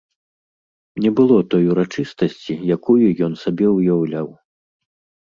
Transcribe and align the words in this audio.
Не 1.03 1.09
было 1.17 1.35
той 1.51 1.67
урачыстасці, 1.73 2.53
якую 2.75 3.07
ён 3.27 3.33
сабе 3.43 3.67
ўяўляў. 3.75 4.27